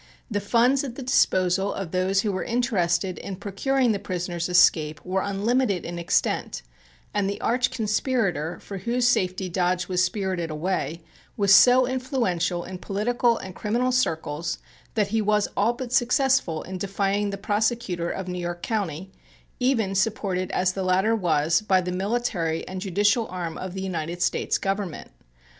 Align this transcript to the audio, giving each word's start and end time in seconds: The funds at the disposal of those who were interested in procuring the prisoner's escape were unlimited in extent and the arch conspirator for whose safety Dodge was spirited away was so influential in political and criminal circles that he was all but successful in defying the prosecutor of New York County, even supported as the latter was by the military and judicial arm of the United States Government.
The 0.31 0.39
funds 0.39 0.83
at 0.83 0.95
the 0.95 1.03
disposal 1.03 1.71
of 1.71 1.91
those 1.91 2.21
who 2.21 2.31
were 2.31 2.43
interested 2.43 3.19
in 3.19 3.35
procuring 3.35 3.91
the 3.91 3.99
prisoner's 3.99 4.49
escape 4.49 4.99
were 5.05 5.21
unlimited 5.21 5.85
in 5.85 5.99
extent 5.99 6.63
and 7.13 7.29
the 7.29 7.39
arch 7.39 7.69
conspirator 7.69 8.59
for 8.59 8.79
whose 8.79 9.05
safety 9.07 9.47
Dodge 9.47 9.87
was 9.87 10.03
spirited 10.03 10.49
away 10.49 11.03
was 11.37 11.53
so 11.53 11.85
influential 11.85 12.63
in 12.63 12.79
political 12.79 13.37
and 13.37 13.53
criminal 13.53 13.91
circles 13.91 14.57
that 14.95 15.09
he 15.09 15.21
was 15.21 15.47
all 15.55 15.73
but 15.73 15.93
successful 15.93 16.63
in 16.63 16.79
defying 16.79 17.29
the 17.29 17.37
prosecutor 17.37 18.09
of 18.09 18.27
New 18.27 18.39
York 18.39 18.63
County, 18.63 19.11
even 19.59 19.93
supported 19.93 20.49
as 20.49 20.73
the 20.73 20.81
latter 20.81 21.15
was 21.15 21.61
by 21.61 21.79
the 21.79 21.91
military 21.91 22.67
and 22.67 22.81
judicial 22.81 23.27
arm 23.27 23.55
of 23.55 23.75
the 23.75 23.83
United 23.83 24.19
States 24.23 24.57
Government. 24.57 25.11